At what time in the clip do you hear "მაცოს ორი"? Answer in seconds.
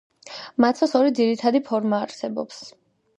0.63-1.13